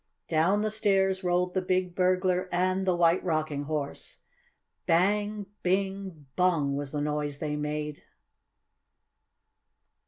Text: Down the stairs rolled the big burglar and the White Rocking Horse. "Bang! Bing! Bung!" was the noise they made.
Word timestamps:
Down 0.27 0.63
the 0.63 0.71
stairs 0.71 1.23
rolled 1.23 1.53
the 1.53 1.61
big 1.61 1.93
burglar 1.93 2.49
and 2.51 2.87
the 2.87 2.95
White 2.95 3.23
Rocking 3.23 3.65
Horse. 3.65 4.17
"Bang! 4.87 5.45
Bing! 5.61 6.25
Bung!" 6.35 6.75
was 6.75 6.91
the 6.91 7.01
noise 7.01 7.37
they 7.37 7.55
made. 7.55 8.01